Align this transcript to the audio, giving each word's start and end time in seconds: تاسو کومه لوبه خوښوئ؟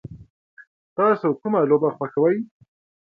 تاسو 0.97 1.27
کومه 1.39 1.59
لوبه 1.69 1.89
خوښوئ؟ 1.95 2.37